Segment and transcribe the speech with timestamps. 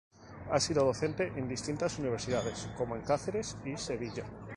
[0.49, 4.23] Ha sido docente en distintas universidades como en Cáceres, y Sevilla.